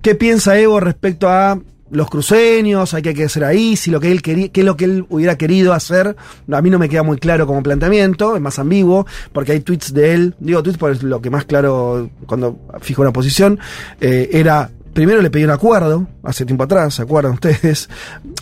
[0.00, 1.58] ¿Qué piensa Evo respecto a
[1.92, 2.94] los cruceños?
[2.94, 3.76] ¿Hay que hacer ahí?
[3.76, 6.16] Si lo que él quería, qué es lo que él hubiera querido hacer,
[6.50, 9.92] a mí no me queda muy claro como planteamiento, es más ambiguo, porque hay tweets
[9.94, 13.58] de él, digo tweets es lo que más claro cuando fijo una posición,
[14.00, 17.88] eh, era Primero le pidió un acuerdo, hace tiempo atrás, ¿se acuerdan ustedes?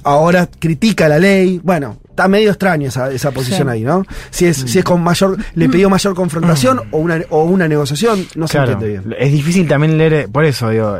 [0.02, 1.60] Ahora critica la ley.
[1.62, 3.72] Bueno, está medio extraño esa, esa posición Sí.
[3.72, 4.04] ahí, ¿no?
[4.30, 8.26] Si es, si es con mayor, le pidió mayor confrontación o una, o una negociación,
[8.34, 9.16] no se Claro, entiende bien.
[9.16, 10.98] es difícil también leer, por eso digo,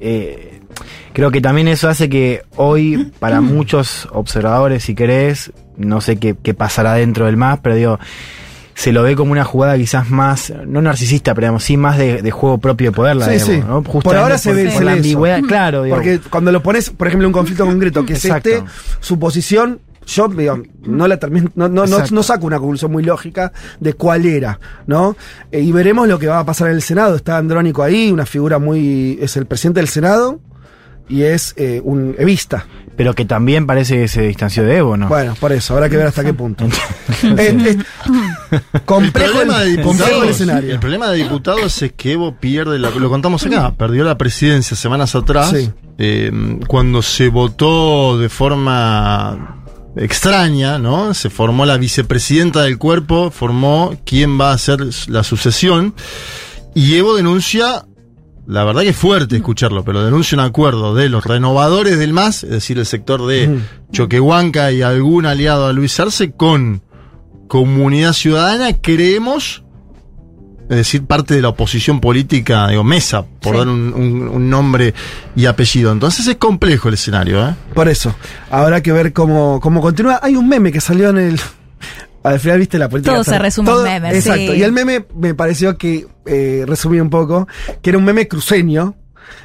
[0.00, 0.57] eh,
[1.12, 6.36] creo que también eso hace que hoy para muchos observadores, si querés, no sé qué,
[6.42, 7.98] qué pasará dentro del MAS, pero digo,
[8.74, 12.22] se lo ve como una jugada quizás más, no narcisista, pero digamos, sí más de,
[12.22, 13.58] de juego propio de poder, la Sí, sí.
[13.66, 13.82] ¿no?
[13.82, 17.24] Por ahora se ve- por la ambigüedad, claro, digo, Porque cuando lo pones, por ejemplo,
[17.26, 18.48] en un conflicto concreto, que es Exacto.
[18.50, 18.64] este,
[19.00, 23.02] su posición, yo digo, no la termino, no, no, no, no saco una conclusión muy
[23.02, 25.16] lógica de cuál era, ¿no?
[25.52, 27.14] Eh, y veremos lo que va a pasar en el Senado.
[27.16, 29.18] Está Andrónico ahí, una figura muy.
[29.20, 30.40] es el presidente del Senado
[31.08, 32.66] y es eh, un evista.
[32.96, 35.06] pero que también parece que se distanció de Evo, ¿no?
[35.08, 36.64] Bueno, por eso, habrá que ver hasta qué punto.
[37.22, 37.76] Eh,
[38.50, 40.72] eh, complejo el, complejo el escenario.
[40.74, 44.76] el problema de diputados es que Evo pierde, la- lo contamos acá, perdió la presidencia
[44.76, 45.70] semanas atrás, Sí.
[45.98, 46.30] eh,
[46.66, 49.62] cuando se votó de forma
[49.96, 51.14] extraña, ¿no?
[51.14, 55.94] Se formó la vicepresidenta del cuerpo, formó quién va a hacer la sucesión,
[56.74, 57.84] y Evo denuncia,
[58.48, 62.42] la verdad que es fuerte escucharlo, pero denuncia un acuerdo de los renovadores del MAS,
[62.44, 63.58] es decir, el sector de.
[63.92, 66.82] Choquehuanca y algún aliado a Luis Arce, con
[67.46, 69.64] Comunidad Ciudadana, creemos,
[70.68, 73.58] es decir, parte de la oposición política, digo, Mesa, por Sí.
[73.58, 74.92] dar un, un- un nombre
[75.36, 75.92] y apellido.
[75.92, 77.54] Entonces es complejo el escenario, ¿eh?
[77.74, 78.14] Por eso,
[78.50, 80.20] habrá que ver cómo, cómo continúa.
[80.22, 81.40] Hay un meme que salió en el.
[82.22, 83.14] Al final viste la política.
[83.14, 84.52] Todo se resume en memes, Exacto.
[84.52, 84.58] sí.
[84.58, 87.46] Y el meme me pareció que eh, resumía un poco,
[87.82, 88.94] que era un meme cruceño.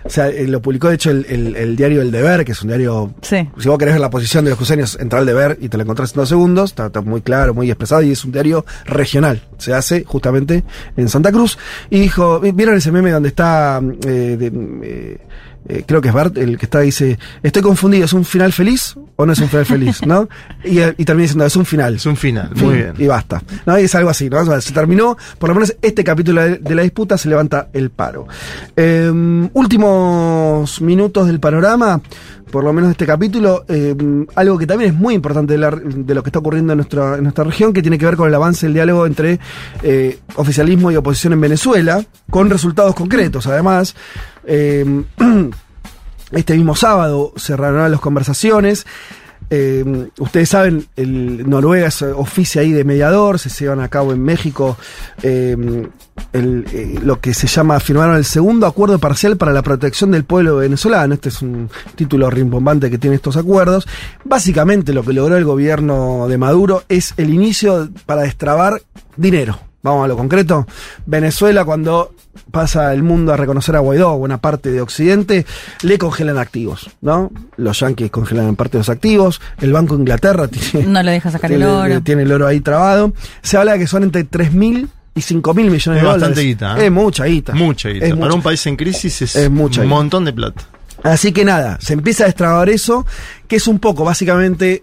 [0.06, 2.62] O sea, eh, lo publicó de hecho el, el- el diario El Deber, que es
[2.62, 3.14] un diario.
[3.22, 3.50] Sí.
[3.60, 5.84] Si vos querés ver la posición de los cruceños, entra al Deber y te lo
[5.84, 6.70] encontrás en dos segundos.
[6.72, 9.42] Está, está muy claro, muy expresado y es un diario regional.
[9.58, 10.64] Se hace justamente
[10.96, 11.58] en Santa Cruz.
[11.90, 13.82] Y dijo: ¿Vieron ese meme donde está.
[14.06, 14.52] eh, de,
[14.84, 15.18] eh,
[15.68, 18.96] eh, creo que es Bart el que está dice, estoy confundido, ¿es un final feliz
[19.16, 20.06] o no es un final feliz?
[20.06, 20.28] ¿no?
[20.66, 21.96] Y, y termina diciendo, es un final.
[21.96, 22.94] Es un final, Fin, muy bien.
[22.98, 23.42] Y basta.
[23.66, 23.78] ¿no?
[23.80, 24.40] Y es algo así, ¿no?
[24.40, 27.68] O sea, se terminó, por lo menos este capítulo de, de la disputa se levanta
[27.74, 28.28] el paro.
[28.76, 29.12] Eh,
[29.54, 32.00] últimos minutos del panorama,
[32.52, 33.96] por lo menos de este capítulo, eh,
[34.36, 37.16] algo que también es muy importante de, la- de lo que está ocurriendo en nuestra,
[37.18, 39.40] en nuestra región, que tiene que ver con el avance del diálogo entre
[39.82, 43.96] eh, oficialismo y oposición en Venezuela, con resultados concretos, además.
[44.46, 45.04] Eh,
[46.32, 48.86] este mismo sábado se reanudaron las conversaciones.
[49.50, 54.24] Eh, ustedes saben, el Noruega es oficia ahí de mediador, se llevan a cabo en
[54.24, 54.78] México
[56.32, 60.24] el, eh, lo que se llama, firmaron el segundo acuerdo parcial para la protección del
[60.24, 61.14] pueblo venezolano.
[61.14, 63.88] Este es un título rimbombante que tiene estos acuerdos.
[64.24, 68.82] Básicamente lo que logró el gobierno de Maduro es el inicio para destrabar
[69.16, 69.60] dinero.
[69.84, 70.66] Vamos a lo concreto.
[71.06, 72.16] Venezuela, cuando
[72.52, 75.46] pasa el mundo a reconocer a Guaidó, buena parte de Occidente,
[75.82, 77.32] le congelan activos, ¿no?
[77.58, 81.30] Los yanquis congelan parte de los activos, el Banco de Inglaterra tiene, No le deja
[81.32, 82.02] sacar el oro.
[82.02, 83.14] tiene el oro ahí trabado.
[83.42, 86.22] Se habla de que son entre 3.000 y 5.000 millones Es de dólares.
[86.22, 86.86] bastante guita, ¿eh?
[86.86, 87.54] Es mucha guita.
[87.54, 88.06] Mucha guita.
[88.06, 88.36] Es Para mucha.
[88.36, 89.96] un país en crisis es, Es mucha un guita.
[89.96, 90.64] montón de plata.
[91.04, 93.06] Así que nada, se empieza a destrabar eso,
[93.50, 94.82] que es un poco, básicamente,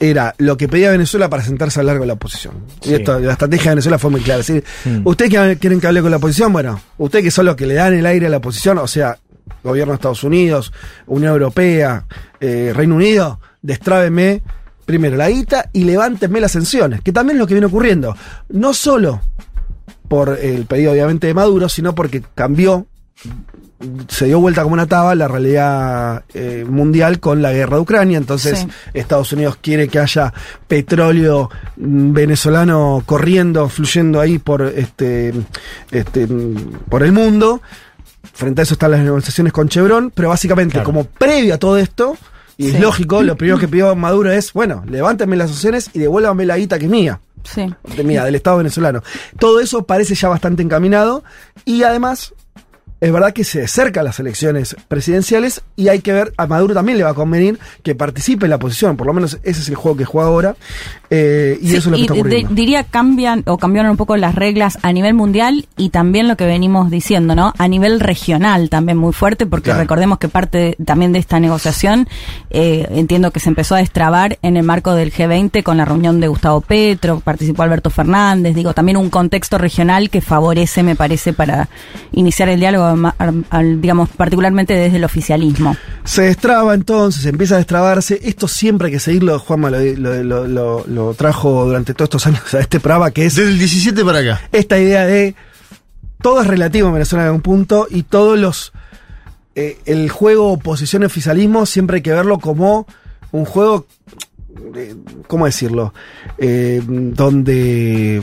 [0.00, 2.54] era lo que pedía Venezuela para sentarse al largo de la oposición.
[2.80, 2.90] Sí.
[2.90, 4.40] Y esto, la estrategia de Venezuela fue muy clara.
[4.40, 5.00] Es decir, Mm.
[5.06, 6.52] ¿ustedes que quieren que hable con la oposición?
[6.52, 9.18] Bueno, ustedes que son los que le dan el aire a la oposición, o sea,
[9.62, 10.72] gobierno de Estados Unidos,
[11.06, 12.04] Unión Europea,
[12.40, 14.42] eh, Reino Unido, destrábeme
[14.84, 18.16] primero la guita y levántenme las sanciones, que también es lo que viene ocurriendo.
[18.48, 19.20] No solo
[20.08, 22.86] por el pedido obviamente de Maduro, sino porque cambió
[24.08, 28.18] se dio vuelta como una taba la realidad eh, mundial con la guerra de Ucrania.
[28.18, 28.68] Entonces, Sí.
[28.94, 30.32] Estados Unidos quiere que haya
[30.66, 35.32] petróleo mm, venezolano corriendo, fluyendo ahí por este,
[35.90, 37.60] este mm, por el mundo.
[38.32, 40.86] Frente a eso están las negociaciones con Chevron, pero básicamente, Claro.
[40.86, 42.16] como previo a todo esto,
[42.58, 46.44] y es lógico, lo primero que pidió Maduro es, bueno, levántenme las sanciones y devuélvanme
[46.44, 47.72] la guita que es mía Sí.
[47.96, 49.02] de mía, del Estado venezolano.
[49.38, 51.22] Todo eso parece ya bastante encaminado
[51.64, 52.34] y además
[53.00, 56.96] es verdad que se acercan las elecciones presidenciales y hay que ver, a Maduro también
[56.98, 59.74] le va a convenir que participe en la oposición, por lo menos ese es el
[59.74, 60.56] juego que juega ahora
[61.10, 62.54] eh, y Sí, eso es lo que está ocurriendo.
[62.54, 66.46] diría cambian o cambiaron un poco las reglas a nivel mundial y también lo que
[66.46, 67.52] venimos diciendo, ¿no?
[67.58, 69.80] A nivel regional también muy fuerte, porque Claro.
[69.80, 72.08] recordemos que parte de- también de esta negociación
[72.50, 76.18] eh, entiendo que se empezó a destrabar en el marco del G20 con la reunión
[76.20, 81.32] de Gustavo Petro, participó Alberto Fernández, digo, también un contexto regional que favorece, me parece,
[81.32, 81.68] para
[82.12, 82.85] iniciar el diálogo,
[83.80, 85.76] digamos, particularmente desde el oficialismo.
[86.04, 88.20] Se destraba entonces, empieza a destrabarse.
[88.22, 89.38] Esto siempre hay que seguirlo.
[89.38, 93.26] Juanma lo, lo- lo- lo- lo trajo durante todos estos años a este programa, que
[93.26, 94.40] es Desde el 17 para acá.
[94.52, 95.34] esta idea de
[96.22, 98.72] todo es relativo en Venezuela en un punto y todos los.
[99.54, 102.86] eh, el juego oposición-oficialismo siempre hay que verlo como
[103.32, 103.86] un juego.
[105.26, 105.92] ¿Cómo decirlo?
[106.38, 108.22] Eh, donde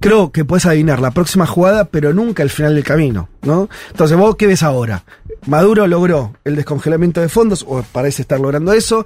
[0.00, 3.68] creo que puedes adivinar la próxima jugada, pero nunca el final del camino, ¿no?
[3.90, 5.04] Entonces, ¿vos qué ves ahora?
[5.46, 9.04] Maduro logró el descongelamiento de fondos, o parece estar logrando eso,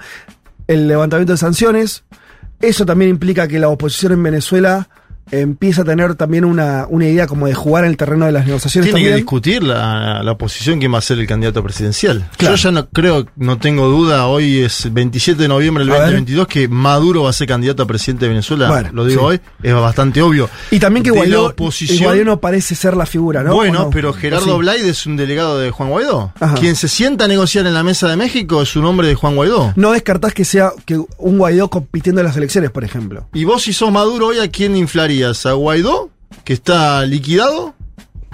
[0.67, 2.05] el levantamiento de sanciones.
[2.61, 4.89] Eso también implica que la oposición en Venezuela
[5.31, 8.47] empieza a tener también una, una idea como de jugar en el terreno de las
[8.47, 8.93] negociaciones.
[8.95, 12.29] Tiene que discutir la, la oposición quién va a ser el candidato presidencial.
[12.37, 12.57] Claro.
[12.57, 16.03] Yo ya no creo, no tengo duda, hoy es 27 de noviembre del A ver.
[16.05, 18.69] 2022 que Maduro va a ser candidato a presidente de Venezuela.
[18.69, 19.27] Bueno, lo digo sí.
[19.27, 20.49] hoy, es bastante obvio.
[20.71, 23.55] Y también que Guaidó, oposición- Guaidó no parece ser la figura, ¿no?
[23.55, 24.59] Bueno, pero ¿O Gerardo sí?
[24.59, 26.33] Blade es un delegado de Juan Guaidó.
[26.39, 26.55] Ajá.
[26.55, 29.35] Quien se sienta a negociar en la mesa de México es un hombre de Juan
[29.37, 29.73] Guaidó.
[29.77, 33.29] No descartás que sea que un Guaidó compitiendo en las elecciones, por ejemplo.
[33.35, 34.77] Y vos si sos Maduro hoy, ¿a quién
[35.23, 36.11] ¿A Guaidó,
[36.45, 37.75] que está liquidado?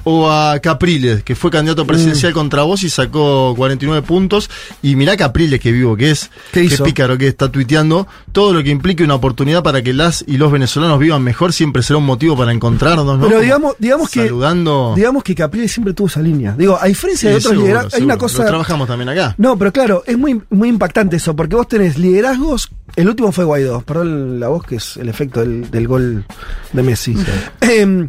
[0.05, 4.51] ¿O a Capriles, que fue candidato presidencial contra vos y sacó 49 puntos?
[4.83, 6.83] Y mirá Capriles, que vivo que es, ¿Qué hizo?
[6.83, 8.09] pícaro que está tuiteando.
[8.33, 11.85] Todo lo que implique una oportunidad para que las y los venezolanos vivan mejor siempre
[11.85, 13.29] será un motivo para encontrarnos, ¿no?
[13.29, 14.95] Pero digamos, digamos que Saludando.
[14.97, 16.57] digamos que Capriles siempre tuvo esa línea.
[16.59, 18.39] Digo, a diferencia de Sí, otros liderazgos, hay una cosa.
[18.39, 19.37] Lo trabajamos también acá.
[19.39, 22.69] No, pero claro, es muy, muy impactante eso, porque vos tenés liderazgos.
[22.97, 26.25] El último fue Guaidó, perdón la voz, que es el efecto del, del gol
[26.73, 27.15] de Messi.
[27.61, 28.09] Em,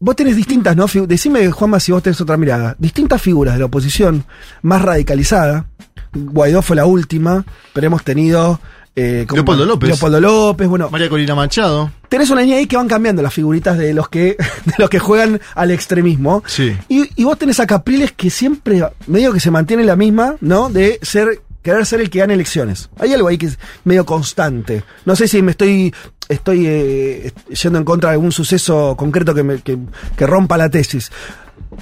[0.00, 0.86] vos tenés distintas, ¿no?
[1.06, 2.74] Decime, Juanma, si vos tenés otra mirada.
[2.78, 4.24] Distintas figuras de la oposición
[4.62, 5.66] más radicalizada.
[6.12, 8.60] Guaidó fue la última, pero hemos tenido.
[8.96, 9.88] eh, como- Leopoldo López.
[9.90, 10.88] Leopoldo López, bueno.
[10.90, 11.92] María Corina Machado.
[12.08, 14.98] Tenés una línea ahí que van cambiando las figuritas de los que, de los que
[14.98, 16.42] juegan al extremismo.
[16.46, 16.76] Sí.
[16.88, 20.68] Y, y vos tenés a Capriles que siempre, medio que se mantiene la misma, ¿no?
[20.70, 22.88] De ser, querer ser el que gane elecciones.
[22.98, 24.82] Hay algo ahí que es medio constante.
[25.04, 25.94] No sé si me estoy,
[26.28, 29.78] estoy eh, yendo en contra de algún suceso concreto que, me- que,
[30.16, 31.10] que rompa la tesis.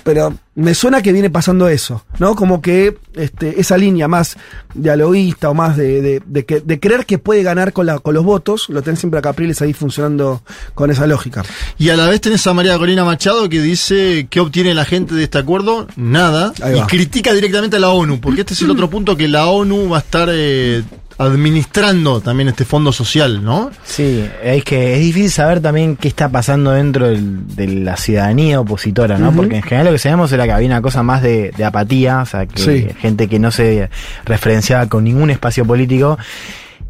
[0.04, 2.34] Pero me suena que viene pasando eso, ¿no?
[2.34, 4.36] Como que este, esa línea más
[4.74, 8.14] dialoguista o más de, de, de que- de creer que puede ganar con, la, con
[8.14, 10.42] los votos, lo tenés siempre a Capriles ahí funcionando
[10.74, 11.42] con esa lógica.
[11.78, 15.14] Y a la vez tenés a María Corina Machado que dice qué obtiene la gente
[15.14, 18.88] de este acuerdo, nada, y critica directamente a la ONU, porque este es el otro
[18.90, 20.82] punto que la ONU va a estar eh,
[21.18, 23.70] administrando también este fondo social, ¿no?
[23.84, 28.60] Sí, es que es difícil saber también qué está pasando dentro del- de la ciudadanía
[28.60, 29.32] opositora, ¿no?
[29.32, 32.20] Porque en general lo que sabemos era que había una cosa más de, de apatía,
[32.20, 32.88] o sea, que Sí.
[33.00, 33.88] gente que no se
[34.24, 36.18] referenciaba con ningún espacio político.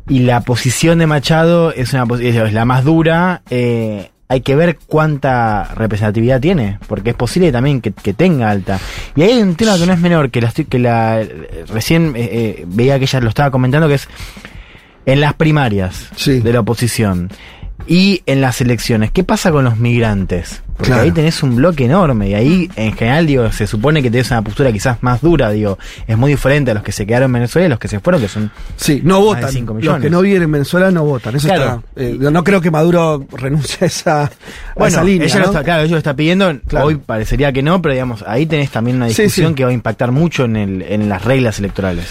[0.08, 3.42] Y la posición de Machado es, una, es la más dura.
[3.50, 8.78] eh, hay que ver cuánta representatividad tiene, porque es posible también que, que tenga alta.
[9.14, 11.22] Y ahí hay un tema que no es menor, que la, que la
[11.68, 14.08] recién eh, eh, veía que ella lo estaba comentando, que es
[15.06, 16.40] en las primarias Sí.
[16.40, 17.30] de la oposición
[17.86, 20.62] y en las elecciones, ¿qué pasa con los migrantes?
[20.76, 21.04] Porque Claro.
[21.04, 24.42] ahí tenés un bloque enorme y ahí en general digo, se supone que tenés una
[24.42, 27.66] postura quizás más dura, digo, es muy diferente a los que se quedaron en Venezuela
[27.66, 29.50] y los que se fueron, que son Sí, no votan.
[29.50, 30.02] cinco Los millones.
[30.02, 31.34] que no viven en Venezuela no votan.
[31.34, 31.82] Eso Claro.
[31.96, 32.02] está.
[32.02, 34.30] eh, no creo que Maduro renuncie a esa, a
[34.74, 35.26] Bueno, esa línea.
[35.26, 35.40] ella ¿no?
[35.40, 36.86] lo está, claro, ella lo está pidiendo, Claro.
[36.86, 39.54] hoy parecería que no, pero digamos, ahí tenés también una Sí, discusión sí.
[39.54, 42.04] que va a impactar mucho en, el, en las reglas electorales.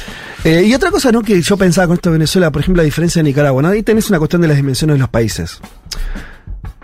[0.44, 1.22] Eh, y otra cosa, ¿no?
[1.22, 3.68] Que yo pensaba con esto de Venezuela, por ejemplo, la diferencia de Nicaragua, ¿no?
[3.70, 5.60] Ahí tenés una cuestión de las dimensiones de los países.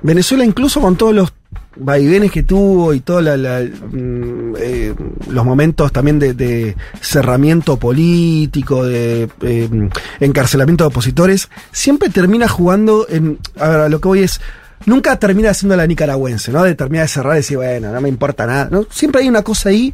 [0.03, 1.33] Venezuela, incluso con todos los
[1.75, 10.83] vaivenes que tuvo y todos los momentos también de, de cerramiento político, de eh, encarcelamiento
[10.83, 13.39] de opositores, siempre termina jugando en.
[13.57, 14.41] A ver, lo que voy es.
[14.83, 16.63] Nunca termina siendo la nicaragüense, ¿no?
[16.63, 18.67] De terminar de cerrar y decir, bueno, no me importa nada.
[18.71, 18.87] ¿no?
[18.89, 19.93] Siempre hay una cosa ahí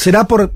[0.00, 0.50] será por,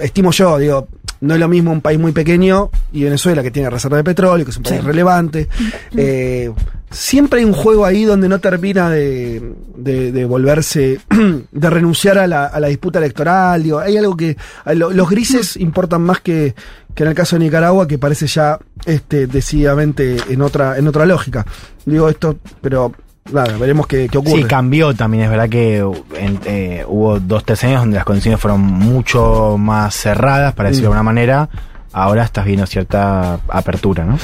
[0.00, 0.86] estimo yo, digo,
[1.20, 4.44] no es lo mismo un país muy pequeño y Venezuela que tiene reserva de petróleo,
[4.44, 5.48] que es un país relevante.
[5.98, 6.52] Eh,
[6.90, 11.00] siempre hay un juego ahí donde no termina de, de, de volverse,
[11.50, 13.62] de renunciar a la, a la disputa electoral.
[13.62, 14.36] Digo, hay algo que,
[14.74, 16.54] lo- los grises importan más que,
[16.94, 21.06] que en el caso de Nicaragua, que parece ya este, decididamente en otra, en otra
[21.06, 21.46] lógica.
[21.86, 22.92] Digo esto, pero
[23.32, 24.42] veremos qué, qué ocurre.
[24.42, 28.40] Sí, cambió también, es verdad que en- eh, hubo dos, tres años donde las condiciones
[28.40, 30.98] fueron mucho más cerradas, para decirlo de Mm.
[30.98, 31.48] alguna manera.
[31.92, 34.18] Ahora estás viendo cierta apertura, ¿no?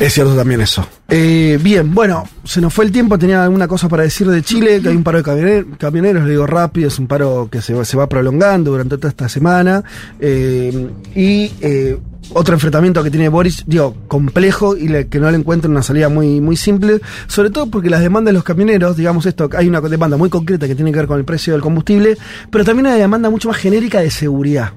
[0.00, 0.86] Es cierto también eso.
[1.08, 4.80] Eh, bien, bueno, se nos fue el tiempo, tenía alguna cosa para decir de Chile,
[4.80, 7.74] que hay un paro de camioneros, camioneros le digo rápido, es un paro que se,
[7.74, 9.82] va- se va prolongando durante toda esta semana.
[10.20, 11.98] eh, y eh,
[12.34, 16.40] otro enfrentamiento que tiene Boris, digo, complejo y que no le encuentra una salida muy,
[16.40, 20.16] muy simple, sobre todo porque las demandas de los camioneros, digamos esto, hay una demanda
[20.16, 22.16] muy concreta que tiene que ver con el precio del combustible,
[22.50, 24.72] pero también una demanda mucho más genérica de seguridad.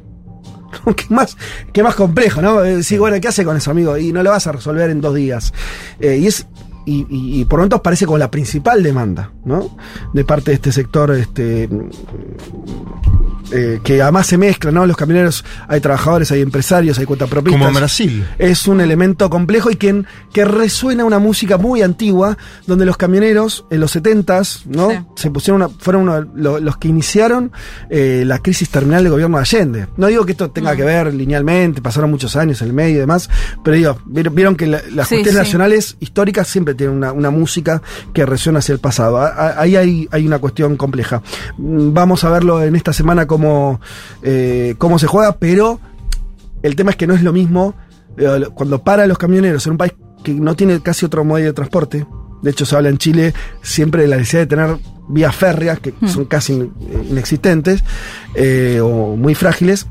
[0.95, 1.37] ¿Qué más,
[1.73, 2.63] qué más complejo, ¿no?
[2.63, 3.97] Eh, Sí, bueno, ¿qué hace con eso, amigo?
[3.97, 5.53] Y no lo vas a resolver en dos días.
[5.99, 6.47] Eh, y es.
[6.83, 9.77] Y, por momentos parece como la principal demanda, ¿no?
[10.13, 11.69] De parte de este sector, este.
[13.51, 14.85] Eh, que además se mezcla, ¿no?
[14.85, 17.57] Los camioneros, hay trabajadores, hay empresarios, hay cuentapropistas.
[17.59, 18.25] Como en Brasil.
[18.37, 23.65] Es un elemento complejo y que, que resuena una música muy antigua, donde los camioneros
[23.69, 24.89] en los 70s, ¿no?
[24.91, 24.97] Sí.
[25.15, 27.51] Se pusieron una, fueron uno lo- los que iniciaron
[27.89, 29.87] eh, la crisis terminal del gobierno de Allende.
[29.97, 32.99] No digo que esto tenga que ver linealmente, pasaron muchos años en el medio y
[32.99, 33.29] demás,
[33.63, 35.37] pero digo, vieron, vieron que la- las Sí, cuestiones sí.
[35.37, 37.81] nacionales históricas siempre tienen una, una música
[38.13, 39.17] que resuena hacia el pasado.
[39.17, 41.21] A- a- Ahí hay, hay una cuestión compleja.
[41.57, 43.79] Mm, Vamos a verlo en esta semana cómo,
[44.23, 45.79] eh, cómo se juega, pero
[46.63, 47.73] el tema es que no es lo mismo
[48.17, 51.53] eh, cuando para los camioneros en un país que no tiene casi otro medio de
[51.53, 52.05] transporte.
[52.41, 55.93] De hecho, se habla en Chile siempre de la necesidad de tener vías férreas que
[56.07, 56.73] son casi in-
[57.09, 57.83] inexistentes
[58.35, 59.87] eh, o muy frágiles.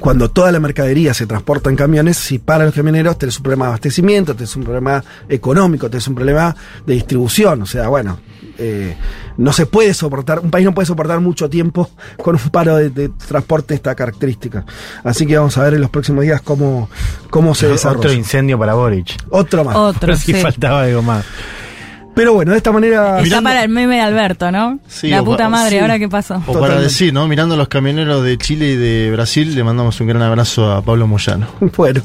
[0.00, 3.66] Cuando toda la mercadería se transporta en camiones, si para los camioneros tenés un problema
[3.66, 7.60] de abastecimiento, tenés un problema económico, tenés un problema de distribución.
[7.62, 8.18] O sea, bueno,
[8.58, 8.96] eh,
[9.36, 11.90] no se puede soportar, un país no puede soportar mucho tiempo
[12.22, 14.64] con un paro de, de transporte de esta característica.
[15.04, 16.88] Así que vamos a ver en los próximos días cómo,
[17.30, 17.98] cómo se desarrolla.
[18.00, 19.16] Otro incendio para Boric.
[19.30, 19.76] Otro más.
[19.76, 20.40] Otro, Pero sí sí.
[20.40, 21.24] faltaba algo más.
[22.14, 23.10] Pero bueno, de esta manera.
[23.18, 24.78] Está Mirando- para el meme de Alberto, ¿no?
[24.86, 25.78] Sí, la puta madre, sí.
[25.78, 26.42] ¿ahora qué pasó?
[26.46, 27.26] O para decir, ¿no?
[27.26, 30.82] Mirando a los camioneros de Chile y de Brasil, le mandamos un gran abrazo a
[30.82, 31.46] Pablo Moyano.
[31.76, 32.02] Bueno,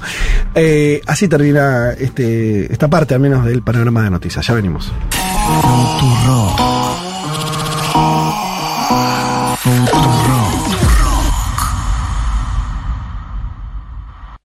[0.55, 4.47] eh, así termina este, esta parte al menos del panorama de noticias.
[4.47, 4.91] Ya venimos.
[5.61, 6.55] Futuro.
[9.57, 10.46] Futuro.